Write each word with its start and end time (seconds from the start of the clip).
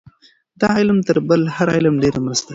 دا 0.61 0.67
علم 0.79 0.99
تر 1.07 1.17
بل 1.29 1.41
هر 1.55 1.67
علم 1.77 1.95
ډېره 2.03 2.19
مرسته 2.25 2.45
کوي. 2.45 2.49